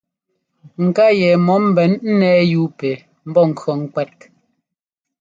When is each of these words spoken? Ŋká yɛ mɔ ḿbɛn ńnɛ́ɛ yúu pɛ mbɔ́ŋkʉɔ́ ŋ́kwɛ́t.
Ŋká 0.85 1.05
yɛ 1.19 1.29
mɔ 1.45 1.55
ḿbɛn 1.67 1.91
ńnɛ́ɛ 2.11 2.39
yúu 2.51 2.67
pɛ 2.77 2.89
mbɔ́ŋkʉɔ́ 3.29 3.75
ŋ́kwɛ́t. 3.83 4.15